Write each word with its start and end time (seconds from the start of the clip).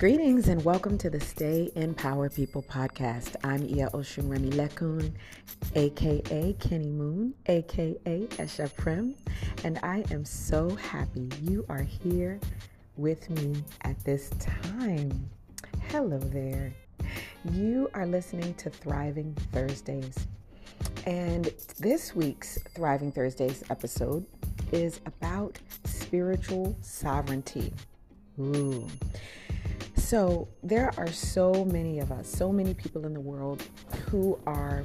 Greetings 0.00 0.48
and 0.48 0.64
welcome 0.64 0.96
to 0.96 1.10
the 1.10 1.20
Stay 1.20 1.70
in 1.74 1.92
Power 1.92 2.30
People 2.30 2.62
podcast. 2.62 3.36
I'm 3.44 3.68
Iya 3.68 3.90
Oshunremilekun, 3.92 5.12
aka 5.74 6.54
Keny 6.54 6.90
Moon, 6.90 7.34
aka 7.44 8.26
Esha 8.38 8.74
Prim, 8.78 9.14
and 9.62 9.78
I 9.82 10.02
am 10.10 10.24
so 10.24 10.70
happy 10.70 11.28
you 11.42 11.66
are 11.68 11.82
here 11.82 12.40
with 12.96 13.28
me 13.28 13.62
at 13.82 14.02
this 14.02 14.30
time. 14.40 15.28
Hello 15.90 16.16
there. 16.16 16.72
You 17.52 17.90
are 17.92 18.06
listening 18.06 18.54
to 18.54 18.70
Thriving 18.70 19.34
Thursdays. 19.52 20.16
And 21.04 21.52
this 21.78 22.16
week's 22.16 22.58
Thriving 22.74 23.12
Thursdays 23.12 23.64
episode 23.68 24.24
is 24.72 24.98
about 25.04 25.58
spiritual 25.84 26.74
sovereignty. 26.80 27.74
Ooh. 28.38 28.88
So, 30.10 30.48
there 30.64 30.90
are 30.96 31.06
so 31.06 31.64
many 31.66 32.00
of 32.00 32.10
us, 32.10 32.26
so 32.28 32.50
many 32.50 32.74
people 32.74 33.06
in 33.06 33.14
the 33.14 33.20
world 33.20 33.62
who 34.08 34.40
are 34.44 34.82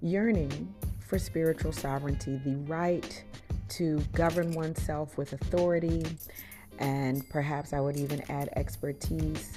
yearning 0.00 0.74
for 1.00 1.18
spiritual 1.18 1.70
sovereignty, 1.70 2.40
the 2.46 2.56
right 2.60 3.24
to 3.68 3.98
govern 4.14 4.52
oneself 4.52 5.18
with 5.18 5.34
authority, 5.34 6.02
and 6.78 7.28
perhaps 7.28 7.74
I 7.74 7.80
would 7.80 7.98
even 7.98 8.22
add 8.30 8.48
expertise 8.56 9.52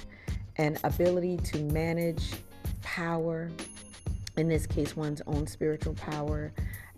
and 0.58 0.78
ability 0.84 1.38
to 1.38 1.60
manage 1.72 2.34
power, 2.82 3.50
in 4.36 4.46
this 4.46 4.66
case, 4.66 4.94
one's 4.94 5.22
own 5.26 5.46
spiritual 5.46 5.94
power, 5.94 6.52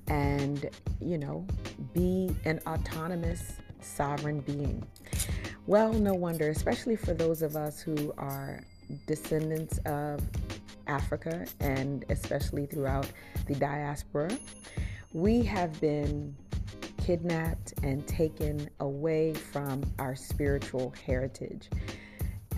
and, 0.09 0.69
you 1.01 1.17
know, 1.17 1.47
be 1.92 2.34
an 2.45 2.59
autonomous, 2.67 3.53
sovereign 3.81 4.41
being. 4.41 4.84
Well, 5.67 5.95
no 5.95 6.12
wonder, 6.12 6.51
especially 6.51 6.95
for 6.95 7.15
those 7.15 7.41
of 7.41 7.57
us 7.57 7.81
who 7.81 8.12
are 8.19 8.61
descendants 9.07 9.79
of 9.87 10.21
Africa 10.87 11.47
and 11.59 12.05
especially 12.11 12.67
throughout 12.67 13.11
the 13.47 13.55
diaspora, 13.55 14.37
we 15.15 15.43
have 15.45 15.81
been 15.81 16.37
kidnapped 17.03 17.73
and 17.83 18.06
taken 18.06 18.69
away 18.81 19.33
from 19.33 19.83
our 19.98 20.15
spiritual 20.15 20.93
heritage. 21.06 21.71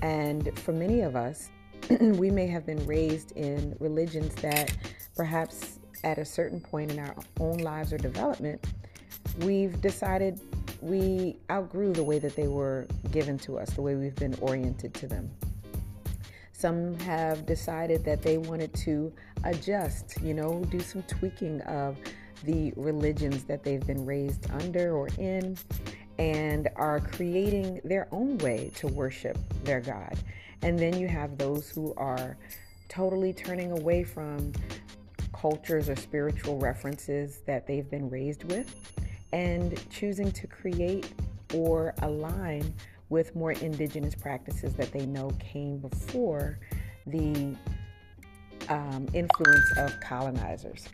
And 0.03 0.59
for 0.59 0.73
many 0.73 1.03
of 1.03 1.15
us, 1.15 1.51
we 2.01 2.29
may 2.33 2.48
have 2.48 2.67
been 2.67 2.85
raised 2.87 3.31
in 3.33 3.77
religions 3.79 4.35
that 4.37 4.77
perhaps 5.15 5.79
at 6.03 6.19
a 6.19 6.25
certain 6.25 6.61
point 6.61 6.91
in 6.91 6.98
our 6.98 7.15
own 7.39 7.59
lives 7.59 7.93
or 7.93 7.98
development, 7.98 8.65
we've 9.43 9.81
decided 9.81 10.41
we 10.81 11.36
outgrew 11.50 11.92
the 11.92 12.03
way 12.03 12.19
that 12.19 12.36
they 12.36 12.48
were 12.48 12.86
given 13.11 13.39
to 13.41 13.59
us, 13.59 13.70
the 13.70 13.83
way 13.83 13.95
we've 13.95 14.14
been 14.17 14.34
oriented 14.41 14.95
to 14.95 15.06
them. 15.06 15.31
Some 16.53 16.98
have 17.00 17.45
decided 17.45 18.05
that 18.05 18.23
they 18.23 18.39
wanted 18.39 18.73
to 18.75 19.12
adjust, 19.45 20.20
you 20.23 20.34
know, 20.34 20.64
do 20.70 20.81
some 20.81 21.03
tweaking 21.03 21.61
of 21.62 21.97
the 22.45 22.73
religions 22.77 23.45
that 23.45 23.62
they've 23.62 23.86
been 23.86 24.06
raised 24.06 24.50
under 24.50 24.95
or 24.95 25.08
in, 25.19 25.56
and 26.19 26.69
are 26.77 27.01
creating 27.01 27.80
their 27.84 28.08
own 28.11 28.39
way 28.39 28.70
to 28.77 28.89
worship 28.89 29.36
their 29.64 29.80
God. 29.80 30.19
And 30.62 30.78
then 30.78 30.98
you 30.98 31.08
have 31.08 31.36
those 31.36 31.69
who 31.69 31.92
are 31.97 32.36
totally 32.89 33.33
turning 33.33 33.73
away 33.73 34.05
from 34.05 34.53
cultures 35.34 35.89
or 35.89 35.97
spiritual 35.97 36.58
references 36.58 37.41
that 37.47 37.67
they've 37.67 37.91
been 37.91 38.08
raised 38.08 38.45
with 38.51 38.75
and 39.37 39.79
choosing 39.91 40.33
to 40.33 40.47
create 40.47 41.12
or 41.53 41.95
align 42.01 42.73
with 43.11 43.37
more 43.37 43.53
indigenous 43.53 44.15
practices 44.15 44.73
that 44.73 44.91
they 44.92 45.05
know 45.05 45.31
came 45.39 45.77
before 45.77 46.59
the 47.07 47.55
um, 48.70 49.07
influence 49.13 49.77
of 49.77 49.92
colonizers. 50.01 50.89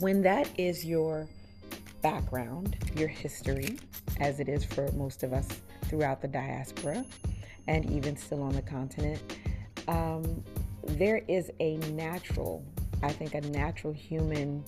When 0.00 0.20
that 0.20 0.50
is 0.58 0.84
your 0.84 1.26
background, 2.02 2.76
your 2.94 3.08
history, 3.08 3.78
as 4.18 4.38
it 4.38 4.50
is 4.50 4.62
for 4.62 4.92
most 4.92 5.22
of 5.22 5.32
us 5.32 5.48
throughout 5.86 6.20
the 6.20 6.28
diaspora 6.28 7.06
and 7.68 7.90
even 7.90 8.18
still 8.18 8.42
on 8.42 8.52
the 8.52 8.62
continent, 8.62 9.38
um, 9.88 10.44
there 10.84 11.22
is 11.26 11.50
a 11.58 11.78
natural, 11.92 12.62
I 13.02 13.12
think, 13.12 13.32
a 13.32 13.40
natural 13.40 13.94
human 13.94 14.62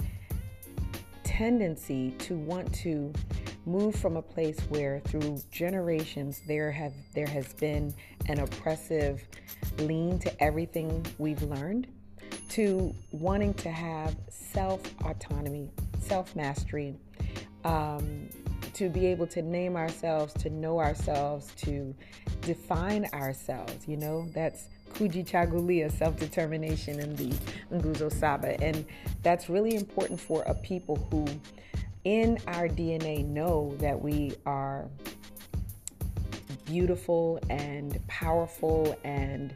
tendency 1.42 2.12
to 2.20 2.36
want 2.36 2.72
to 2.72 3.12
move 3.66 3.97
from 3.97 4.16
a 4.16 4.22
place 4.22 4.60
where 4.69 5.00
through 5.00 5.36
generations 5.50 6.41
there 6.47 6.70
have 6.70 6.92
there 7.14 7.26
has 7.26 7.53
been 7.54 7.92
an 8.28 8.38
oppressive 8.38 9.25
lean 9.78 10.20
to 10.20 10.30
everything 10.41 11.04
we've 11.19 11.42
learned 11.42 11.88
to 12.48 12.94
wanting 13.10 13.53
to 13.54 13.70
have 13.72 14.14
self 14.28 14.80
autonomy, 15.04 15.69
self 15.98 16.36
mastery, 16.36 16.94
um, 17.64 18.28
to 18.74 18.88
be 18.88 19.04
able 19.06 19.26
to 19.26 19.42
name 19.42 19.74
ourselves, 19.74 20.32
to 20.34 20.48
know 20.48 20.78
ourselves, 20.78 21.53
to 21.56 21.92
define 22.42 23.04
ourselves. 23.14 23.88
You 23.88 23.97
know, 23.97 24.28
that's 24.32 24.69
Kujichagulia, 24.94 25.91
self 25.91 26.16
determination 26.19 27.00
in 27.00 27.16
the 27.16 27.30
Nguzo 27.72 28.12
Saba. 28.12 28.62
And 28.62 28.84
that's 29.22 29.48
really 29.48 29.75
important 29.75 30.20
for 30.20 30.42
a 30.42 30.54
people 30.54 30.97
who, 31.10 31.26
in 32.04 32.38
our 32.47 32.69
DNA, 32.69 33.26
know 33.26 33.75
that 33.78 34.00
we 34.00 34.34
are 34.47 34.88
beautiful 36.64 37.38
and 37.50 37.98
powerful 38.08 38.97
and 39.04 39.54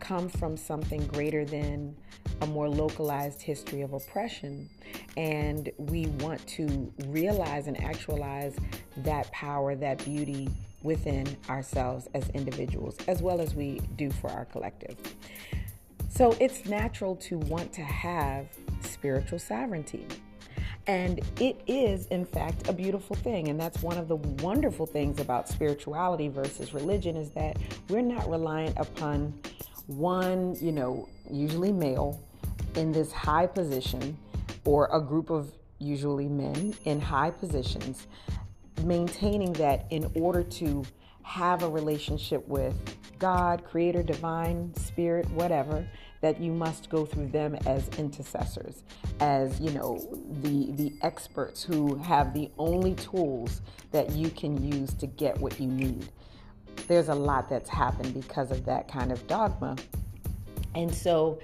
come 0.00 0.28
from 0.28 0.56
something 0.56 1.06
greater 1.08 1.44
than 1.44 1.94
a 2.40 2.46
more 2.46 2.68
localized 2.68 3.42
history 3.42 3.82
of 3.82 3.92
oppression. 3.92 4.68
And 5.16 5.70
we 5.76 6.06
want 6.06 6.46
to 6.48 6.92
realize 7.06 7.66
and 7.66 7.82
actualize 7.82 8.56
that 8.98 9.30
power, 9.32 9.74
that 9.76 10.04
beauty 10.04 10.48
within 10.82 11.36
ourselves 11.48 12.08
as 12.14 12.28
individuals, 12.30 12.96
as 13.06 13.22
well 13.22 13.40
as 13.40 13.54
we 13.54 13.80
do 13.96 14.10
for 14.10 14.30
our 14.30 14.44
collective. 14.46 14.96
So 16.08 16.36
it's 16.40 16.66
natural 16.66 17.16
to 17.16 17.38
want 17.38 17.72
to 17.74 17.82
have 17.82 18.46
spiritual 18.82 19.38
sovereignty. 19.38 20.06
And 20.86 21.20
it 21.38 21.60
is, 21.66 22.06
in 22.06 22.24
fact, 22.24 22.68
a 22.68 22.72
beautiful 22.72 23.14
thing. 23.14 23.48
And 23.48 23.60
that's 23.60 23.82
one 23.82 23.98
of 23.98 24.08
the 24.08 24.16
wonderful 24.16 24.86
things 24.86 25.20
about 25.20 25.46
spirituality 25.46 26.28
versus 26.28 26.72
religion 26.72 27.14
is 27.14 27.30
that 27.30 27.58
we're 27.88 28.00
not 28.00 28.28
reliant 28.28 28.76
upon 28.78 29.38
one, 29.86 30.56
you 30.60 30.72
know, 30.72 31.08
usually 31.30 31.72
male 31.72 32.18
in 32.74 32.90
this 32.90 33.12
high 33.12 33.46
position 33.46 34.16
or 34.64 34.88
a 34.92 35.00
group 35.00 35.30
of 35.30 35.52
usually 35.78 36.26
men 36.26 36.74
in 36.84 37.00
high 37.00 37.30
positions 37.30 38.06
maintaining 38.84 39.52
that 39.54 39.86
in 39.90 40.10
order 40.14 40.42
to 40.42 40.84
have 41.22 41.62
a 41.62 41.68
relationship 41.68 42.46
with 42.48 42.74
God, 43.18 43.64
Creator, 43.64 44.02
Divine, 44.04 44.74
Spirit, 44.76 45.28
whatever, 45.30 45.86
that 46.20 46.40
you 46.40 46.52
must 46.52 46.88
go 46.88 47.04
through 47.04 47.28
them 47.28 47.54
as 47.66 47.88
intercessors, 47.98 48.82
as 49.20 49.60
you 49.60 49.70
know, 49.70 49.98
the 50.42 50.72
the 50.72 50.92
experts 51.02 51.62
who 51.62 51.96
have 51.96 52.34
the 52.34 52.50
only 52.58 52.94
tools 52.94 53.60
that 53.92 54.10
you 54.12 54.30
can 54.30 54.72
use 54.72 54.94
to 54.94 55.06
get 55.06 55.38
what 55.38 55.60
you 55.60 55.68
need. 55.68 56.08
There's 56.86 57.08
a 57.08 57.14
lot 57.14 57.48
that's 57.48 57.68
happened 57.68 58.14
because 58.14 58.50
of 58.50 58.64
that 58.64 58.88
kind 58.88 59.12
of 59.12 59.26
dogma. 59.26 59.76
And 60.74 60.92
so, 60.94 61.40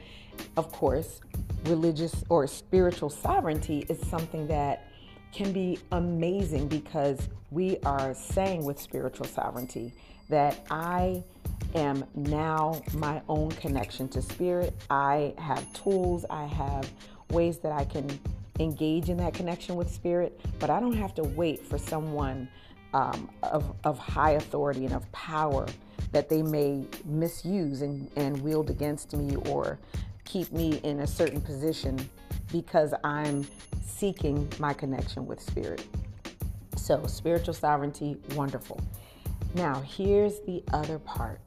of 0.57 0.71
course, 0.73 1.21
religious 1.65 2.25
or 2.29 2.47
spiritual 2.47 3.11
sovereignty 3.11 3.85
is 3.89 4.01
something 4.09 4.47
that 4.49 4.89
can 5.35 5.53
be 5.53 5.79
amazing 5.93 6.69
because 6.69 7.29
we 7.51 7.79
are 7.85 8.15
saying 8.15 8.65
with 8.65 8.81
spiritual 8.81 9.27
sovereignty 9.27 9.93
that 10.29 10.65
I 10.71 11.23
am 11.75 12.05
now 12.15 12.81
my 12.95 13.21
own 13.29 13.51
connection 13.51 14.09
to 14.11 14.23
spirit. 14.23 14.75
I 14.91 15.35
have 15.39 15.71
tools, 15.73 16.25
I 16.31 16.45
have 16.47 16.91
ways 17.31 17.59
that 17.59 17.73
I 17.73 17.85
can 17.85 18.19
engage 18.61 19.09
in 19.09 19.17
that 19.17 19.35
connection 19.35 19.75
with 19.75 19.93
spirit, 19.93 20.41
but 20.61 20.71
I 20.71 20.79
don't 20.79 20.97
have 20.97 21.15
to 21.17 21.25
wait 21.25 21.67
for 21.67 21.79
someone 21.79 22.49
um, 22.93 23.29
of, 23.43 23.75
of 23.83 23.99
high 23.99 24.33
authority 24.33 24.85
and 24.85 24.95
of 24.95 25.11
power 25.11 25.67
that 26.13 26.29
they 26.29 26.43
may 26.43 26.87
misuse 27.05 27.83
and, 27.83 28.09
and 28.15 28.41
wield 28.41 28.71
against 28.71 29.13
me 29.15 29.35
or 29.49 29.81
keep 30.25 30.53
me 30.53 30.81
in 30.85 31.01
a 31.01 31.07
certain 31.07 31.41
position 31.41 32.09
because 32.55 32.95
I'm 33.03 33.45
seeking 33.85 34.49
my 34.61 34.73
connection 34.73 35.27
with 35.27 35.41
spirit. 35.41 35.85
So, 36.77 37.05
spiritual 37.09 37.53
sovereignty, 37.53 38.17
wonderful. 38.37 38.81
Now, 39.55 39.81
here's 39.81 40.39
the 40.43 40.63
other 40.73 41.01
part. 41.01 41.41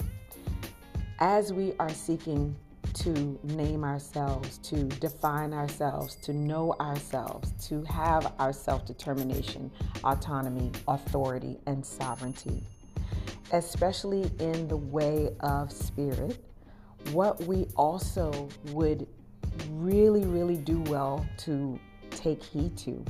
As 1.19 1.53
we 1.53 1.71
are 1.79 1.93
seeking 1.93 2.53
to 2.95 3.39
name 3.43 3.85
ourselves, 3.85 4.57
to 4.57 4.83
define 4.83 5.53
ourselves, 5.53 6.15
to 6.23 6.33
know 6.33 6.75
ourselves, 6.81 7.53
to 7.69 7.83
have 7.83 8.33
our 8.37 8.51
self 8.51 8.85
determination, 8.85 9.71
autonomy, 10.03 10.73
authority, 10.89 11.57
and 11.67 11.85
sovereignty, 11.85 12.61
especially 13.53 14.29
in 14.39 14.67
the 14.67 14.75
way 14.75 15.29
of 15.39 15.71
spirit, 15.71 16.43
what 17.13 17.41
we 17.43 17.65
also 17.77 18.49
would 18.73 19.07
really, 19.71 20.25
really 20.25 20.57
do 20.57 20.81
well 20.83 21.25
to 21.37 21.79
take 22.11 22.41
heed 22.43 22.77
to 22.77 23.03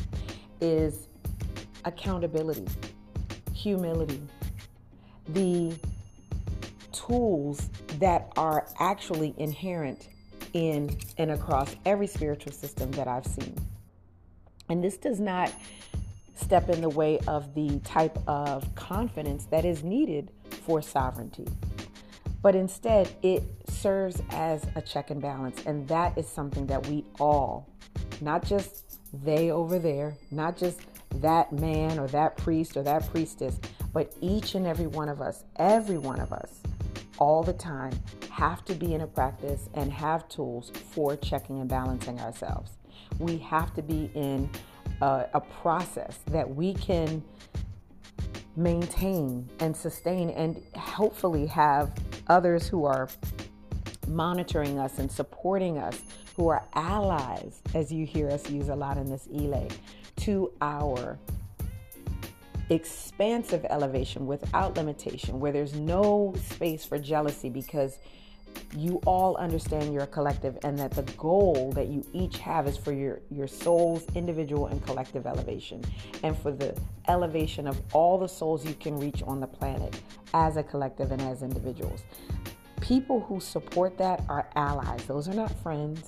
is 0.62 1.08
accountability, 1.86 2.66
humility, 3.54 4.22
the 5.30 5.76
tools 6.92 7.70
that 8.00 8.32
are 8.38 8.68
actually 8.80 9.34
inherent 9.38 10.10
in 10.54 10.98
and 11.18 11.32
across 11.32 11.76
every 11.86 12.08
spiritual 12.08 12.52
system 12.52 12.92
that 12.92 13.08
I've 13.08 13.26
seen. 13.26 13.56
And 14.70 14.84
this 14.84 14.98
does 14.98 15.20
not 15.20 15.52
step 16.36 16.70
in 16.70 16.82
the 16.82 16.90
way 16.90 17.20
of 17.28 17.54
the 17.56 17.80
type 17.80 18.18
of 18.28 18.74
confidence 18.76 19.46
that 19.46 19.66
is 19.66 19.84
needed 19.84 20.32
for 20.66 20.82
sovereignty. 20.82 21.48
But 22.42 22.56
instead, 22.56 23.10
it 23.24 23.44
serves 23.70 24.22
as 24.30 24.66
a 24.76 24.82
check 24.82 25.10
and 25.10 25.22
balance. 25.22 25.64
And 25.66 25.88
that 25.88 26.18
is 26.18 26.28
something 26.28 26.68
that 26.68 26.86
we 26.88 27.06
all, 27.20 27.68
not 28.22 28.46
just 28.46 29.00
they 29.24 29.52
over 29.52 29.80
there, 29.80 30.16
not 30.32 30.58
just 30.58 30.82
that 31.16 31.52
man 31.52 31.98
or 32.00 32.08
that 32.08 32.38
priest 32.38 32.78
or 32.78 32.84
that 32.84 33.10
priestess, 33.10 33.60
but 33.94 34.14
each 34.22 34.56
and 34.56 34.68
every 34.68 34.88
one 34.88 35.10
of 35.10 35.22
us, 35.22 35.44
every 35.56 35.98
one 35.98 36.20
of 36.20 36.32
us, 36.32 36.62
all 37.18 37.42
the 37.42 37.54
time, 37.54 37.94
have 38.30 38.64
to 38.66 38.76
be 38.76 38.94
in 38.94 39.02
a 39.02 39.08
practice 39.08 39.70
and 39.74 39.92
have 39.92 40.30
tools 40.30 40.72
for 40.92 41.16
checking 41.16 41.60
and 41.60 41.70
balancing 41.70 42.20
ourselves. 42.20 42.72
We 43.18 43.38
have 43.40 43.74
to 43.74 43.82
be 43.82 44.12
in 44.14 44.50
a, 45.02 45.26
a 45.34 45.42
process 45.42 46.20
that 46.28 46.48
we 46.48 46.76
can 46.76 47.24
maintain 48.56 49.50
and 49.60 49.76
sustain 49.76 50.30
and 50.32 50.62
hopefully 50.76 51.46
have 51.48 51.92
others 52.30 52.68
who 52.68 52.86
are 52.86 53.10
monitoring 54.08 54.80
us 54.80 55.00
and 55.00 55.12
supporting 55.12 55.78
us, 55.78 56.02
who 56.36 56.48
are 56.48 56.64
allies, 56.74 57.62
as 57.74 57.92
you 57.92 58.06
hear 58.06 58.30
us 58.30 58.50
use 58.50 58.70
a 58.70 58.76
lot 58.76 58.98
in 58.98 59.10
this 59.10 59.28
Ile, 59.34 59.68
to 60.18 60.52
our 60.62 61.18
expansive 62.70 63.66
elevation 63.70 64.28
without 64.28 64.76
limitation, 64.76 65.40
where 65.40 65.52
there's 65.52 65.74
no 65.74 66.34
space 66.50 66.86
for 66.86 66.98
jealousy 66.98 67.50
because 67.50 68.00
you 68.76 69.02
all 69.06 69.36
understand 69.38 69.94
you're 69.94 70.04
a 70.04 70.08
collective 70.08 70.58
and 70.64 70.78
that 70.78 70.92
the 70.92 71.04
goal 71.14 71.72
that 71.74 71.88
you 71.88 72.06
each 72.14 72.38
have 72.38 72.68
is 72.68 72.78
for 72.78 72.92
your, 72.92 73.22
your 73.32 73.48
soul's 73.48 74.06
individual 74.16 74.68
and 74.68 74.86
collective 74.86 75.26
elevation 75.26 75.84
and 76.24 76.38
for 76.38 76.52
the 76.52 76.78
elevation 77.08 77.68
of 77.68 77.82
all 77.94 78.18
the 78.18 78.28
souls 78.28 78.66
you 78.66 78.74
can 78.76 79.00
reach 79.00 79.24
on 79.24 79.40
the 79.40 79.48
planet 79.48 80.00
as 80.34 80.58
a 80.58 80.64
collective 80.64 81.12
and 81.12 81.22
as 81.22 81.42
individuals. 81.42 82.04
People 82.82 83.20
who 83.22 83.40
support 83.40 83.98
that 83.98 84.24
are 84.30 84.48
allies, 84.56 85.04
those 85.06 85.28
are 85.28 85.34
not 85.34 85.52
friends. 85.62 86.08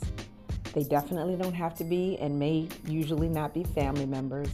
They 0.73 0.83
definitely 0.83 1.35
don't 1.35 1.53
have 1.53 1.75
to 1.75 1.83
be 1.83 2.17
and 2.19 2.37
may 2.37 2.67
usually 2.85 3.29
not 3.29 3.53
be 3.53 3.63
family 3.63 4.05
members, 4.05 4.49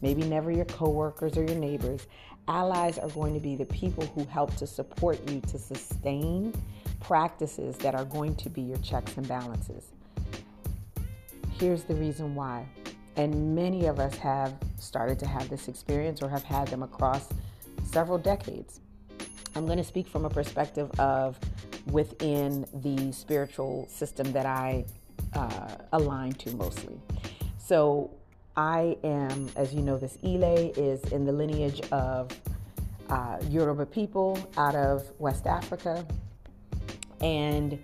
maybe 0.00 0.22
never 0.22 0.50
your 0.50 0.64
coworkers 0.64 1.36
or 1.36 1.44
your 1.44 1.56
neighbors. 1.56 2.06
Allies 2.48 2.98
are 2.98 3.10
going 3.10 3.34
to 3.34 3.40
be 3.40 3.56
the 3.56 3.66
people 3.66 4.06
who 4.14 4.24
help 4.24 4.56
to 4.56 4.66
support 4.66 5.18
you 5.30 5.40
to 5.42 5.58
sustain 5.58 6.54
practices 7.00 7.76
that 7.78 7.94
are 7.94 8.04
going 8.04 8.34
to 8.36 8.50
be 8.50 8.62
your 8.62 8.78
checks 8.78 9.16
and 9.16 9.26
balances. 9.26 9.92
Here's 11.58 11.82
the 11.84 11.94
reason 11.94 12.34
why. 12.34 12.66
And 13.16 13.54
many 13.54 13.86
of 13.86 13.98
us 13.98 14.14
have 14.16 14.54
started 14.78 15.18
to 15.20 15.26
have 15.26 15.48
this 15.48 15.68
experience 15.68 16.22
or 16.22 16.28
have 16.28 16.44
had 16.44 16.68
them 16.68 16.82
across 16.82 17.28
several 17.84 18.18
decades. 18.18 18.80
I'm 19.56 19.66
going 19.66 19.78
to 19.78 19.84
speak 19.84 20.06
from 20.06 20.24
a 20.24 20.30
perspective 20.30 20.90
of 21.00 21.36
within 21.90 22.64
the 22.74 23.10
spiritual 23.12 23.88
system 23.88 24.30
that 24.32 24.46
I 24.46 24.84
uh, 25.34 25.68
align 25.92 26.32
to 26.32 26.54
mostly. 26.54 27.00
So, 27.58 28.10
I 28.56 28.96
am, 29.04 29.48
as 29.54 29.72
you 29.72 29.82
know, 29.82 29.96
this 29.98 30.18
Ile 30.24 30.72
is 30.76 31.04
in 31.12 31.24
the 31.24 31.32
lineage 31.32 31.80
of 31.92 32.28
uh, 33.08 33.38
Yoruba 33.48 33.86
people 33.86 34.38
out 34.56 34.74
of 34.74 35.08
West 35.18 35.46
Africa. 35.46 36.04
And 37.20 37.78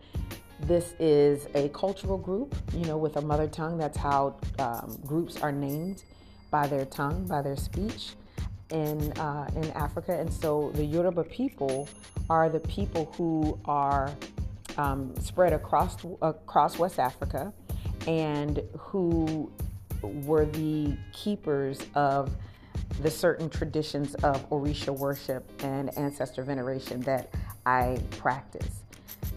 this 0.60 0.94
is 0.98 1.46
a 1.54 1.68
cultural 1.70 2.18
group, 2.18 2.54
you 2.72 2.84
know, 2.86 2.96
with 2.96 3.16
a 3.16 3.20
mother 3.20 3.48
tongue. 3.48 3.76
That's 3.78 3.98
how 3.98 4.36
um, 4.58 4.98
groups 5.04 5.36
are 5.42 5.52
named 5.52 6.04
by 6.50 6.66
their 6.66 6.84
tongue, 6.84 7.26
by 7.26 7.42
their 7.42 7.56
speech 7.56 8.10
in 8.70 9.12
uh, 9.12 9.50
in 9.56 9.70
Africa. 9.72 10.18
And 10.18 10.32
so 10.32 10.70
the 10.74 10.84
Yoruba 10.84 11.24
people 11.24 11.88
are 12.30 12.48
the 12.48 12.60
people 12.60 13.12
who 13.16 13.58
are 13.64 14.12
um, 14.78 15.14
spread 15.20 15.52
across 15.52 15.96
across 16.22 16.78
West 16.78 16.98
Africa, 16.98 17.52
and 18.06 18.62
who 18.78 19.50
were 20.02 20.46
the 20.46 20.96
keepers 21.12 21.80
of 21.94 22.30
the 23.00 23.10
certain 23.10 23.50
traditions 23.50 24.14
of 24.16 24.48
Orisha 24.50 24.96
worship 24.96 25.50
and 25.64 25.96
ancestor 25.98 26.42
veneration 26.42 27.00
that 27.02 27.34
I 27.66 27.98
practice. 28.18 28.83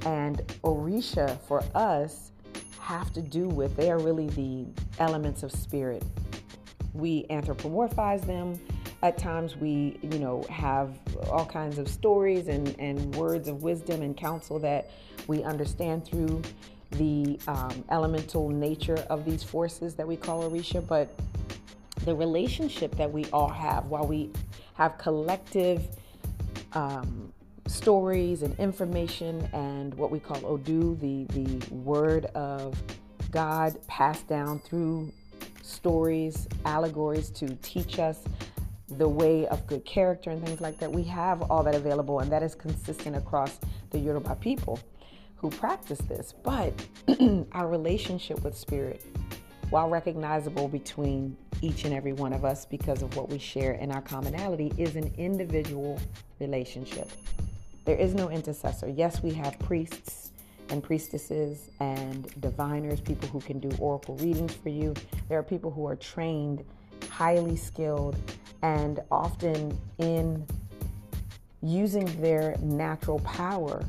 And 0.07 0.37
Orisha 0.63 1.37
for 1.41 1.61
us 1.75 2.31
have 2.79 3.11
to 3.11 3.21
do 3.21 3.49
with, 3.49 3.75
they 3.75 3.91
are 3.91 3.99
really 3.99 4.27
the 4.27 4.65
elements 4.99 5.43
of 5.43 5.51
spirit. 5.51 6.01
We 6.93 7.25
anthropomorphize 7.29 8.25
them. 8.25 8.57
At 9.03 9.17
times 9.17 9.57
we, 9.57 9.99
you 10.01 10.17
know, 10.17 10.45
have 10.49 10.97
all 11.29 11.45
kinds 11.45 11.77
of 11.77 11.89
stories 11.89 12.47
and, 12.47 12.73
and 12.79 13.13
words 13.15 13.49
of 13.49 13.63
wisdom 13.63 14.01
and 14.01 14.15
counsel 14.15 14.59
that 14.59 14.89
we 15.27 15.43
understand 15.43 16.05
through 16.05 16.41
the 16.91 17.37
um, 17.49 17.83
elemental 17.91 18.47
nature 18.47 19.05
of 19.09 19.25
these 19.25 19.43
forces 19.43 19.93
that 19.95 20.07
we 20.07 20.15
call 20.15 20.49
Orisha. 20.49 20.87
But 20.87 21.09
the 22.05 22.15
relationship 22.15 22.95
that 22.95 23.11
we 23.11 23.25
all 23.33 23.49
have 23.49 23.87
while 23.87 24.07
we 24.07 24.31
have 24.75 24.97
collective 24.97 25.85
um, 26.71 27.33
stories 27.67 28.41
and 28.43 28.57
information 28.59 29.47
and 29.53 29.93
what 29.95 30.11
we 30.11 30.19
call 30.19 30.45
Odu, 30.45 30.95
the, 30.97 31.25
the 31.33 31.75
word 31.75 32.25
of 32.27 32.81
God 33.31 33.77
passed 33.87 34.27
down 34.27 34.59
through 34.59 35.11
stories, 35.61 36.47
allegories 36.65 37.29
to 37.31 37.47
teach 37.61 37.99
us 37.99 38.19
the 38.91 39.07
way 39.07 39.45
of 39.47 39.65
good 39.67 39.83
character 39.85 40.29
and 40.29 40.43
things 40.45 40.61
like 40.61 40.79
that. 40.79 40.91
We 40.91 41.03
have 41.03 41.41
all 41.51 41.61
that 41.63 41.75
available, 41.75 42.19
and 42.21 42.31
that 42.31 42.41
is 42.41 42.55
consistent 42.55 43.15
across 43.15 43.59
the 43.91 43.99
Yoruba 43.99 44.35
people 44.35 44.79
who 45.35 45.49
practice 45.49 45.99
this. 45.99 46.33
But 46.43 46.73
our 47.51 47.67
relationship 47.67 48.43
with 48.43 48.57
spirit, 48.57 49.03
while 49.69 49.89
recognizable 49.89 50.69
between 50.69 51.35
each 51.61 51.83
and 51.83 51.93
every 51.93 52.13
one 52.13 52.31
of 52.31 52.45
us 52.45 52.65
because 52.65 53.01
of 53.01 53.15
what 53.17 53.29
we 53.29 53.37
share 53.37 53.73
in 53.73 53.91
our 53.91 54.01
commonality, 54.01 54.71
is 54.77 54.95
an 54.95 55.13
individual 55.17 55.99
relationship. 56.39 57.09
There 57.87 57.95
is 57.95 58.13
no 58.13 58.29
intercessor. 58.29 58.89
Yes, 58.89 59.23
we 59.23 59.31
have 59.35 59.57
priests 59.59 60.31
and 60.67 60.83
priestesses 60.83 61.69
and 61.79 62.29
diviners, 62.41 62.99
people 62.99 63.29
who 63.29 63.39
can 63.39 63.61
do 63.61 63.71
oracle 63.79 64.17
readings 64.17 64.53
for 64.53 64.67
you. 64.67 64.93
There 65.29 65.39
are 65.39 65.43
people 65.43 65.71
who 65.71 65.87
are 65.87 65.95
trained, 65.95 66.65
highly 67.09 67.55
skilled, 67.55 68.17
and 68.61 68.99
often 69.09 69.79
in 69.99 70.45
using 71.61 72.21
their 72.21 72.57
natural 72.61 73.19
power 73.19 73.85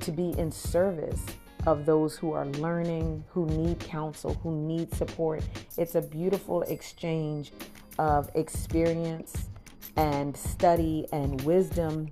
to 0.00 0.10
be 0.10 0.30
in 0.38 0.50
service 0.50 1.26
of 1.66 1.84
those 1.84 2.16
who 2.16 2.32
are 2.32 2.46
learning, 2.46 3.22
who 3.28 3.44
need 3.44 3.78
counsel, 3.78 4.32
who 4.42 4.52
need 4.52 4.94
support. 4.94 5.42
It's 5.76 5.96
a 5.96 6.00
beautiful 6.00 6.62
exchange 6.62 7.52
of 7.98 8.30
experience 8.34 9.48
and 9.96 10.34
study 10.34 11.06
and 11.12 11.38
wisdom 11.42 12.08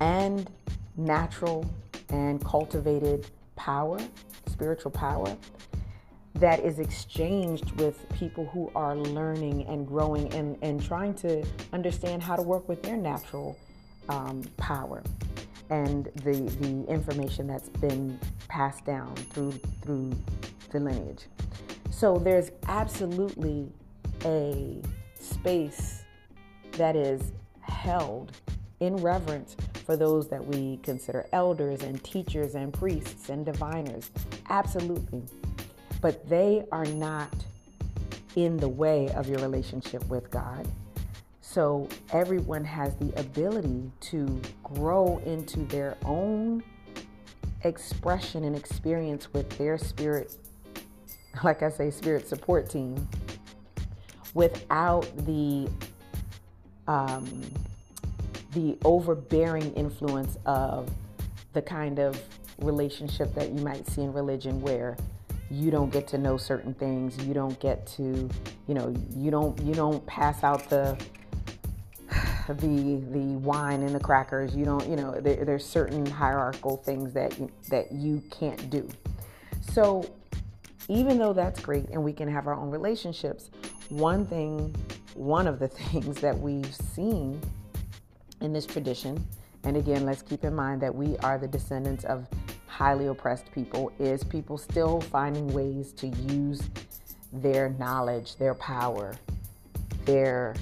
and 0.00 0.50
natural 0.96 1.68
and 2.10 2.44
cultivated 2.44 3.26
power, 3.56 3.98
spiritual 4.46 4.90
power, 4.90 5.36
that 6.34 6.60
is 6.60 6.78
exchanged 6.78 7.72
with 7.80 8.06
people 8.10 8.46
who 8.46 8.70
are 8.74 8.94
learning 8.96 9.66
and 9.66 9.86
growing 9.86 10.32
and, 10.34 10.58
and 10.62 10.82
trying 10.82 11.14
to 11.14 11.44
understand 11.72 12.22
how 12.22 12.36
to 12.36 12.42
work 12.42 12.68
with 12.68 12.82
their 12.82 12.96
natural 12.96 13.58
um, 14.08 14.42
power 14.56 15.02
and 15.70 16.06
the, 16.16 16.32
the 16.60 16.84
information 16.88 17.46
that's 17.46 17.68
been 17.68 18.18
passed 18.48 18.84
down 18.84 19.14
through, 19.16 19.52
through 19.82 20.12
the 20.70 20.78
lineage. 20.78 21.24
So 21.90 22.18
there's 22.18 22.50
absolutely 22.68 23.72
a 24.24 24.82
space 25.18 26.04
that 26.72 26.94
is 26.94 27.32
held 27.60 28.32
in 28.80 28.96
reverence 28.96 29.56
for 29.86 29.96
those 29.96 30.28
that 30.28 30.44
we 30.44 30.78
consider 30.82 31.26
elders 31.32 31.82
and 31.82 32.02
teachers 32.02 32.56
and 32.56 32.74
priests 32.74 33.28
and 33.28 33.46
diviners. 33.46 34.10
Absolutely. 34.50 35.22
But 36.00 36.28
they 36.28 36.64
are 36.72 36.84
not 36.84 37.32
in 38.34 38.56
the 38.56 38.68
way 38.68 39.08
of 39.10 39.28
your 39.28 39.38
relationship 39.38 40.06
with 40.08 40.30
God. 40.30 40.68
So 41.40 41.88
everyone 42.12 42.64
has 42.64 42.94
the 42.96 43.18
ability 43.18 43.90
to 44.00 44.42
grow 44.62 45.22
into 45.24 45.60
their 45.60 45.96
own 46.04 46.62
expression 47.62 48.44
and 48.44 48.54
experience 48.54 49.32
with 49.32 49.48
their 49.56 49.78
spirit, 49.78 50.36
like 51.44 51.62
I 51.62 51.70
say, 51.70 51.90
spirit 51.90 52.28
support 52.28 52.68
team, 52.68 53.08
without 54.34 55.08
the 55.24 55.68
um, 56.88 57.42
the 58.56 58.78
overbearing 58.86 59.70
influence 59.74 60.38
of 60.46 60.90
the 61.52 61.60
kind 61.60 61.98
of 61.98 62.18
relationship 62.58 63.34
that 63.34 63.50
you 63.50 63.60
might 63.60 63.86
see 63.86 64.00
in 64.00 64.12
religion 64.14 64.62
where 64.62 64.96
you 65.50 65.70
don't 65.70 65.92
get 65.92 66.08
to 66.08 66.16
know 66.16 66.38
certain 66.38 66.72
things 66.72 67.22
you 67.24 67.34
don't 67.34 67.60
get 67.60 67.86
to 67.86 68.28
you 68.66 68.74
know 68.74 68.92
you 69.14 69.30
don't 69.30 69.60
you 69.60 69.74
don't 69.74 70.04
pass 70.06 70.42
out 70.42 70.70
the 70.70 70.98
the 72.48 73.02
the 73.10 73.36
wine 73.42 73.82
and 73.82 73.94
the 73.94 74.00
crackers. 74.00 74.56
You 74.56 74.64
don't 74.64 74.88
you 74.88 74.96
know 74.96 75.12
there, 75.20 75.44
there's 75.44 75.64
certain 75.66 76.06
hierarchical 76.06 76.78
things 76.78 77.12
that 77.12 77.38
you, 77.38 77.50
that 77.68 77.92
you 77.92 78.22
can't 78.30 78.70
do. 78.70 78.88
So 79.72 80.08
even 80.88 81.18
though 81.18 81.34
that's 81.34 81.60
great 81.60 81.90
and 81.90 82.02
we 82.02 82.14
can 82.14 82.28
have 82.28 82.46
our 82.46 82.54
own 82.54 82.70
relationships 82.70 83.50
one 83.88 84.24
thing 84.24 84.74
one 85.14 85.46
of 85.46 85.58
the 85.58 85.68
things 85.90 86.20
that 86.20 86.38
we've 86.38 86.74
seen 86.74 87.40
in 88.40 88.52
this 88.52 88.66
tradition 88.66 89.24
and 89.64 89.76
again 89.76 90.04
let's 90.04 90.22
keep 90.22 90.44
in 90.44 90.54
mind 90.54 90.80
that 90.80 90.94
we 90.94 91.16
are 91.18 91.38
the 91.38 91.48
descendants 91.48 92.04
of 92.04 92.26
highly 92.66 93.06
oppressed 93.06 93.50
people 93.52 93.90
is 93.98 94.22
people 94.22 94.58
still 94.58 95.00
finding 95.00 95.46
ways 95.52 95.92
to 95.92 96.08
use 96.08 96.62
their 97.32 97.70
knowledge, 97.70 98.36
their 98.36 98.54
power, 98.54 99.14
their 100.04 100.54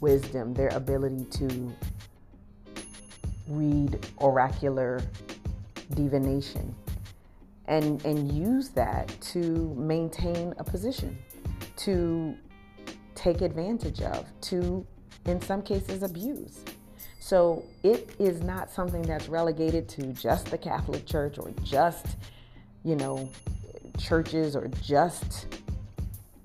wisdom, 0.00 0.54
their 0.54 0.68
ability 0.68 1.24
to 1.24 1.72
read 3.48 4.06
oracular 4.18 5.00
divination 5.94 6.74
and 7.66 8.04
and 8.04 8.30
use 8.30 8.68
that 8.70 9.08
to 9.20 9.74
maintain 9.76 10.54
a 10.58 10.64
position, 10.64 11.18
to 11.76 12.36
take 13.14 13.40
advantage 13.40 14.02
of, 14.02 14.24
to 14.40 14.86
in 15.24 15.40
some 15.40 15.62
cases 15.62 16.02
abuse. 16.02 16.60
So 17.26 17.64
it 17.82 18.14
is 18.20 18.40
not 18.40 18.70
something 18.70 19.02
that's 19.02 19.28
relegated 19.28 19.88
to 19.88 20.12
just 20.12 20.46
the 20.46 20.56
Catholic 20.56 21.06
Church 21.06 21.38
or 21.40 21.50
just, 21.64 22.06
you 22.84 22.94
know, 22.94 23.28
churches 23.98 24.54
or 24.54 24.68
just 24.80 25.48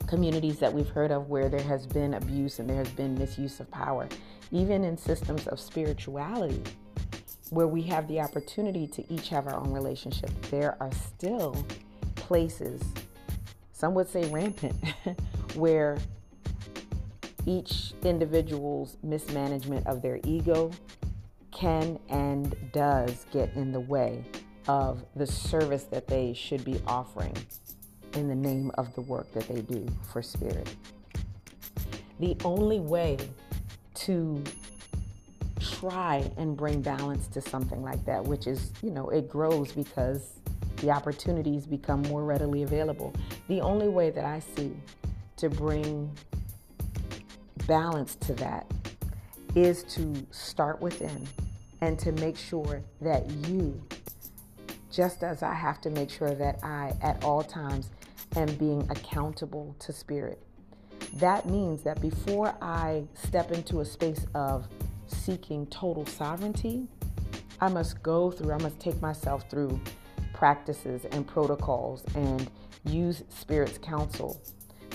communities 0.08 0.58
that 0.58 0.74
we've 0.74 0.90
heard 0.90 1.12
of 1.12 1.30
where 1.30 1.50
there 1.50 1.62
has 1.62 1.86
been 1.86 2.16
abuse 2.16 2.58
and 2.58 2.68
there 2.68 2.78
has 2.78 2.90
been 2.90 3.14
misuse 3.14 3.60
of 3.60 3.70
power. 3.70 4.10
Even 4.52 4.84
in 4.84 4.98
systems 4.98 5.46
of 5.50 5.60
spirituality, 5.60 6.64
where 7.52 7.68
we 7.68 7.84
have 7.84 8.08
the 8.08 8.20
opportunity 8.20 8.88
to 8.88 9.14
each 9.14 9.30
have 9.30 9.46
our 9.46 9.58
own 9.58 9.72
relationship, 9.72 10.32
there 10.50 10.78
are 10.80 10.92
still 10.94 11.64
places, 12.16 12.82
some 13.72 13.94
would 13.94 14.10
say 14.10 14.28
rampant, 14.32 14.84
where 15.54 16.00
each 17.46 17.94
individual's 18.04 18.98
mismanagement 19.04 19.86
of 19.88 20.02
their 20.02 20.20
ego 20.24 20.72
can 21.52 22.00
and 22.10 22.56
does 22.72 23.26
get 23.32 23.54
in 23.56 23.72
the 23.72 23.80
way 23.80 24.24
of 24.68 25.04
the 25.16 25.28
service 25.28 25.84
that 25.86 26.08
they 26.08 26.34
should 26.34 26.64
be 26.64 26.80
offering 26.88 27.36
in 28.14 28.28
the 28.28 28.36
name 28.36 28.72
of 28.76 28.94
the 28.96 29.02
work 29.02 29.32
that 29.34 29.48
they 29.48 29.62
do 29.62 29.86
for 30.12 30.22
spirit. 30.22 30.76
The 32.20 32.38
only 32.46 32.80
way 32.80 33.18
to 33.96 34.44
try 35.60 36.30
and 36.38 36.56
bring 36.56 36.82
balance 36.82 37.28
to 37.28 37.42
something 37.42 37.82
like 37.82 38.04
that, 38.06 38.24
which 38.24 38.48
is, 38.48 38.72
you 38.82 38.92
know, 38.92 39.10
it 39.10 39.30
grows 39.30 39.72
because 39.72 40.40
the 40.78 40.92
opportunities 40.92 41.66
become 41.66 42.02
more 42.04 42.24
readily 42.24 42.64
available. 42.64 43.14
The 43.48 43.62
only 43.62 43.88
way 43.88 44.10
that 44.12 44.26
I 44.26 44.40
see 44.40 44.76
to 45.38 45.50
bring 45.50 46.12
balance 47.68 48.16
to 48.16 48.34
that 48.36 48.72
is 49.56 49.84
to 49.84 50.26
start 50.32 50.82
within 50.82 51.28
and 51.82 51.98
to 52.00 52.12
make 52.14 52.38
sure 52.38 52.84
that 53.02 53.30
you, 53.48 53.82
just 54.92 55.24
as 55.24 55.44
I 55.44 55.54
have 55.54 55.82
to 55.82 55.90
make 55.90 56.10
sure 56.10 56.34
that 56.36 56.60
I 56.64 56.94
at 57.02 57.24
all 57.24 57.44
times 57.44 57.90
am 58.36 58.54
being 58.56 58.88
accountable 58.90 59.76
to 59.80 59.92
spirit. 59.92 60.42
That 61.16 61.50
means 61.50 61.84
that 61.84 62.02
before 62.02 62.56
I 62.62 63.04
step 63.16 63.52
into 63.52 63.82
a 63.82 63.86
space 63.86 64.26
of 64.34 64.68
seeking 65.08 65.66
total 65.68 66.06
sovereignty, 66.06 66.88
I 67.60 67.68
must 67.68 68.02
go 68.02 68.32
through, 68.32 68.54
I 68.54 68.58
must 68.58 68.80
take 68.80 69.02
myself 69.02 69.50
through 69.50 69.80
practices 70.34 71.06
and 71.12 71.28
protocols 71.28 72.04
and 72.16 72.50
use 72.86 73.24
Spirit's 73.30 73.78
counsel 73.78 74.42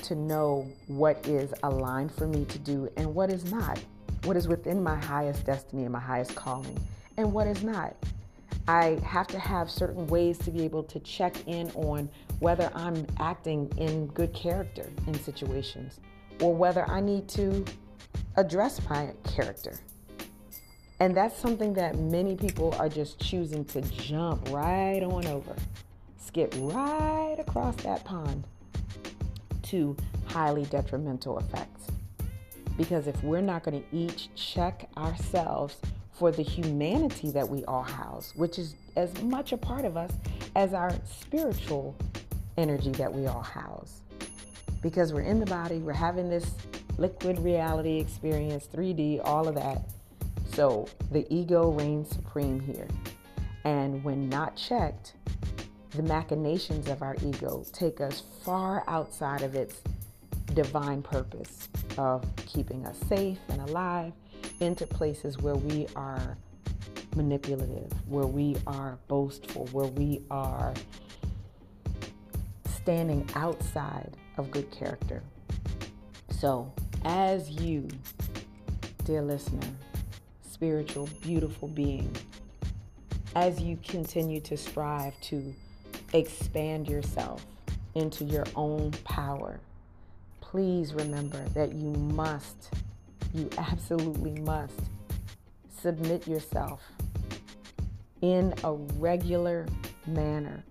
to 0.06 0.14
know 0.14 0.70
what 0.86 1.26
is 1.26 1.52
aligned 1.64 2.12
for 2.12 2.28
me 2.28 2.44
to 2.44 2.58
do 2.60 2.88
and 2.96 3.12
what 3.12 3.28
is 3.30 3.50
not, 3.50 3.80
what 4.22 4.36
is 4.36 4.46
within 4.46 4.80
my 4.80 4.94
highest 4.94 5.44
destiny 5.44 5.82
and 5.82 5.92
my 5.92 6.00
highest 6.00 6.34
calling, 6.36 6.78
and 7.16 7.32
what 7.32 7.48
is 7.48 7.64
not. 7.64 7.96
I 8.68 9.00
have 9.04 9.26
to 9.28 9.38
have 9.38 9.68
certain 9.68 10.06
ways 10.06 10.38
to 10.38 10.52
be 10.52 10.62
able 10.62 10.84
to 10.84 11.00
check 11.00 11.34
in 11.48 11.70
on 11.72 12.08
whether 12.38 12.70
I'm 12.74 13.04
acting 13.18 13.72
in 13.78 14.06
good 14.08 14.32
character 14.32 14.88
in 15.08 15.14
situations 15.14 15.98
or 16.40 16.54
whether 16.54 16.88
I 16.88 17.00
need 17.00 17.28
to 17.30 17.64
address 18.36 18.80
my 18.88 19.12
character. 19.24 19.74
And 21.00 21.16
that's 21.16 21.36
something 21.36 21.74
that 21.74 21.98
many 21.98 22.36
people 22.36 22.74
are 22.78 22.88
just 22.88 23.18
choosing 23.18 23.64
to 23.66 23.80
jump 23.80 24.50
right 24.50 25.02
on 25.02 25.26
over, 25.26 25.56
skip 26.16 26.54
right 26.58 27.36
across 27.38 27.74
that 27.76 28.04
pond 28.04 28.44
to 29.66 29.96
highly 30.26 30.64
detrimental 30.66 31.38
effects. 31.38 31.86
Because 32.76 33.06
if 33.06 33.22
we're 33.22 33.40
not 33.40 33.62
going 33.62 33.82
to 33.82 33.96
each 33.96 34.28
check 34.34 34.88
ourselves 34.96 35.76
for 36.12 36.30
the 36.30 36.42
humanity 36.42 37.30
that 37.30 37.48
we 37.48 37.64
all 37.64 37.82
house, 37.82 38.32
which 38.36 38.58
is 38.58 38.74
as 38.96 39.22
much 39.22 39.52
a 39.52 39.56
part 39.56 39.84
of 39.84 39.96
us 39.96 40.12
as 40.54 40.74
our 40.74 40.92
spiritual 41.04 41.96
energy 42.56 42.90
that 42.92 43.12
we 43.12 43.26
all 43.26 43.42
house. 43.42 44.00
Because 44.82 45.12
we're 45.12 45.20
in 45.22 45.40
the 45.40 45.46
body, 45.46 45.78
we're 45.78 45.92
having 45.92 46.30
this 46.30 46.50
liquid 46.98 47.38
reality 47.40 47.98
experience, 47.98 48.68
3D, 48.72 49.20
all 49.24 49.48
of 49.48 49.54
that. 49.54 49.82
So 50.52 50.88
the 51.10 51.26
ego 51.32 51.70
reigns 51.70 52.08
supreme 52.08 52.60
here. 52.60 52.88
And 53.64 54.02
when 54.04 54.28
not 54.28 54.56
checked, 54.56 55.14
the 55.90 56.02
machinations 56.02 56.88
of 56.88 57.02
our 57.02 57.16
ego 57.24 57.64
take 57.72 58.00
us 58.00 58.22
far 58.44 58.84
outside 58.86 59.42
of 59.42 59.54
its 59.54 59.80
divine 60.54 61.02
purpose 61.02 61.68
of 61.98 62.24
keeping 62.46 62.86
us 62.86 62.98
safe 63.08 63.38
and 63.48 63.60
alive 63.62 64.12
into 64.60 64.86
places 64.86 65.38
where 65.38 65.54
we 65.54 65.86
are 65.96 66.36
manipulative, 67.14 67.90
where 68.08 68.26
we 68.26 68.56
are 68.66 68.98
boastful, 69.08 69.66
where 69.72 69.86
we 69.86 70.22
are 70.30 70.74
standing 72.74 73.28
outside 73.34 74.16
of 74.36 74.50
good 74.50 74.70
character. 74.70 75.22
So, 76.30 76.72
as 77.04 77.50
you, 77.50 77.88
dear 79.04 79.22
listener, 79.22 79.66
spiritual, 80.42 81.08
beautiful 81.22 81.68
being, 81.68 82.14
as 83.34 83.60
you 83.60 83.78
continue 83.82 84.40
to 84.40 84.56
strive 84.56 85.18
to 85.22 85.54
expand 86.12 86.88
yourself 86.88 87.44
into 87.94 88.24
your 88.24 88.44
own 88.54 88.90
power, 89.04 89.60
please 90.40 90.94
remember 90.94 91.42
that 91.54 91.72
you 91.72 91.90
must, 91.90 92.72
you 93.34 93.48
absolutely 93.58 94.40
must 94.42 94.80
submit 95.80 96.26
yourself 96.26 96.82
in 98.22 98.54
a 98.64 98.72
regular 98.72 99.66
manner, 100.06 100.62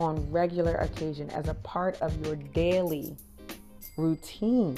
on 0.00 0.30
regular 0.30 0.74
occasion, 0.76 1.30
as 1.30 1.48
a 1.48 1.54
part 1.54 2.00
of 2.02 2.24
your 2.24 2.36
daily 2.36 3.16
routine. 3.96 4.76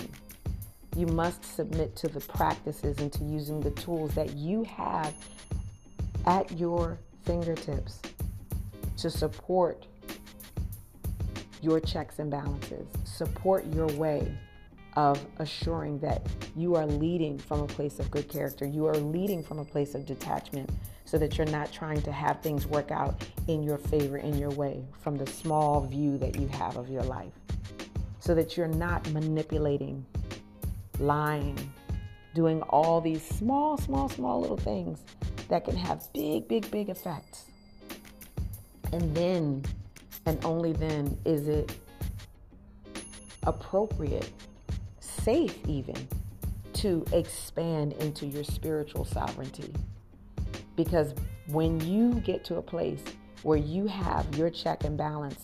You 0.96 1.06
must 1.06 1.44
submit 1.44 1.96
to 1.96 2.08
the 2.08 2.20
practices 2.20 2.98
and 2.98 3.12
to 3.12 3.24
using 3.24 3.60
the 3.60 3.70
tools 3.72 4.14
that 4.14 4.34
you 4.34 4.64
have 4.64 5.14
at 6.26 6.50
your 6.58 6.98
fingertips 7.24 8.00
to 8.98 9.10
support 9.10 9.86
your 11.60 11.80
checks 11.80 12.18
and 12.18 12.30
balances, 12.30 12.86
support 13.04 13.64
your 13.72 13.86
way 13.88 14.32
of 14.94 15.24
assuring 15.38 15.98
that 16.00 16.26
you 16.56 16.74
are 16.74 16.86
leading 16.86 17.38
from 17.38 17.60
a 17.60 17.66
place 17.66 17.98
of 17.98 18.10
good 18.10 18.28
character. 18.28 18.66
You 18.66 18.86
are 18.86 18.96
leading 18.96 19.42
from 19.42 19.58
a 19.58 19.64
place 19.64 19.94
of 19.94 20.06
detachment 20.06 20.70
so 21.04 21.18
that 21.18 21.38
you're 21.38 21.46
not 21.46 21.72
trying 21.72 22.02
to 22.02 22.12
have 22.12 22.42
things 22.42 22.66
work 22.66 22.90
out 22.90 23.24
in 23.46 23.62
your 23.62 23.78
favor, 23.78 24.18
in 24.18 24.36
your 24.36 24.50
way, 24.50 24.84
from 25.00 25.16
the 25.16 25.26
small 25.26 25.80
view 25.80 26.18
that 26.18 26.36
you 26.36 26.48
have 26.48 26.76
of 26.76 26.90
your 26.90 27.04
life. 27.04 27.32
So 28.20 28.34
that 28.34 28.56
you're 28.56 28.66
not 28.66 29.08
manipulating, 29.12 30.04
lying, 30.98 31.56
doing 32.34 32.60
all 32.62 33.00
these 33.00 33.22
small, 33.22 33.78
small, 33.78 34.08
small 34.08 34.40
little 34.40 34.56
things 34.56 35.04
that 35.48 35.64
can 35.64 35.76
have 35.76 36.12
big, 36.12 36.48
big, 36.48 36.70
big 36.70 36.88
effects. 36.88 37.44
And 38.92 39.14
then, 39.14 39.64
and 40.26 40.42
only 40.44 40.72
then, 40.72 41.18
is 41.24 41.48
it 41.48 41.72
appropriate, 43.44 44.30
safe 45.00 45.58
even, 45.66 45.96
to 46.74 47.04
expand 47.12 47.94
into 47.94 48.26
your 48.26 48.44
spiritual 48.44 49.04
sovereignty. 49.04 49.72
Because 50.76 51.14
when 51.48 51.80
you 51.80 52.14
get 52.20 52.44
to 52.44 52.56
a 52.56 52.62
place 52.62 53.02
where 53.42 53.58
you 53.58 53.86
have 53.86 54.26
your 54.36 54.50
check 54.50 54.84
and 54.84 54.96
balance 54.96 55.42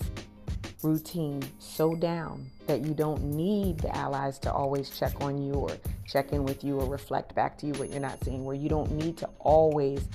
routine 0.83 1.43
so 1.59 1.95
down 1.95 2.49
that 2.67 2.83
you 2.83 2.93
don't 2.93 3.23
need 3.25 3.79
the 3.79 3.97
allies 3.97 4.39
to 4.39 4.53
always 4.53 4.91
check 4.91 5.13
on 5.23 5.39
you 5.39 5.55
or 5.55 5.71
check 6.07 6.33
in 6.33 6.45
with 6.45 6.63
you 6.63 6.79
or 6.79 6.89
reflect 6.89 7.35
back 7.35 7.57
to 7.59 7.67
you 7.67 7.73
what 7.75 7.91
you're 7.91 8.01
not 8.01 8.23
seeing, 8.23 8.45
where 8.45 8.55
you 8.55 8.69
don't 8.69 8.93
need 8.93 9.17
to 9.17 9.29
always 9.41 10.07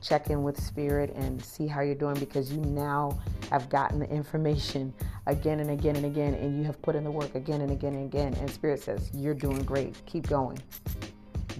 check 0.00 0.30
in 0.30 0.42
with 0.42 0.60
spirit 0.60 1.14
and 1.14 1.42
see 1.44 1.66
how 1.66 1.80
you're 1.80 1.94
doing 1.94 2.18
because 2.18 2.52
you 2.52 2.60
now 2.60 3.18
have 3.50 3.68
gotten 3.68 3.98
the 3.98 4.08
information 4.08 4.92
again 5.26 5.60
and 5.60 5.70
again 5.70 5.96
and 5.96 6.06
again 6.06 6.34
and 6.34 6.58
you 6.58 6.64
have 6.64 6.80
put 6.82 6.96
in 6.96 7.04
the 7.04 7.10
work 7.10 7.34
again 7.34 7.60
and 7.60 7.70
again 7.70 7.94
and 7.94 8.06
again. 8.06 8.34
And 8.34 8.50
spirit 8.50 8.82
says 8.82 9.10
you're 9.12 9.34
doing 9.34 9.62
great. 9.62 9.94
Keep 10.06 10.28
going. 10.28 10.58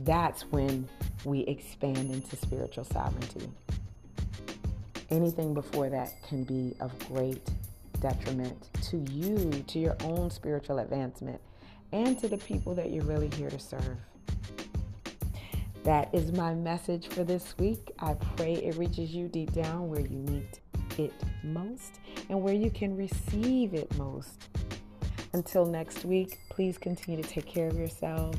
That's 0.05 0.43
when 0.51 0.89
we 1.25 1.41
expand 1.41 2.11
into 2.11 2.37
spiritual 2.37 2.85
sovereignty. 2.85 3.51
Anything 5.11 5.55
before 5.55 5.91
that 5.91 6.13
can 6.27 6.45
be 6.45 6.75
of 6.81 6.97
great 7.09 7.51
detriment 8.01 8.69
to 8.83 8.99
you 9.11 9.51
to 9.67 9.79
your 9.79 9.97
own 10.05 10.31
spiritual 10.31 10.79
advancement 10.79 11.41
and 11.93 12.19
to 12.19 12.29
the 12.29 12.39
people 12.39 12.75
that 12.75 12.91
you're 12.91 13.05
really 13.05 13.29
here 13.31 13.51
to 13.51 13.59
serve 13.59 13.99
that 15.91 16.09
is 16.15 16.31
my 16.31 16.55
message 16.55 17.09
for 17.09 17.25
this 17.25 17.59
week. 17.59 17.91
I 17.99 18.15
pray 18.37 18.53
it 18.53 18.77
reaches 18.77 19.11
you 19.11 19.27
deep 19.27 19.51
down 19.51 19.89
where 19.89 19.99
you 19.99 20.21
need 20.21 20.47
it 20.99 21.13
most 21.43 21.99
and 22.29 22.41
where 22.41 22.55
you 22.55 22.71
can 22.71 22.97
receive 22.97 23.75
it 23.75 23.93
most. 23.99 24.47
Until 25.33 25.67
next 25.67 26.05
week, 26.05 26.39
please 26.49 26.79
continue 26.79 27.21
to 27.21 27.29
take 27.29 27.45
care 27.45 27.67
of 27.67 27.77
yourselves 27.77 28.39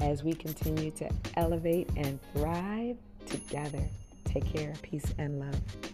as 0.00 0.22
we 0.22 0.34
continue 0.34 0.90
to 0.90 1.08
elevate 1.36 1.88
and 1.96 2.18
thrive 2.34 2.98
together. 3.24 3.88
Take 4.26 4.44
care, 4.52 4.74
peace, 4.82 5.14
and 5.16 5.40
love. 5.40 5.91